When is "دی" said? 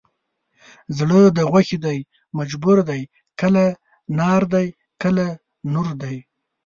1.85-1.99, 2.89-3.01, 4.53-4.67, 6.03-6.17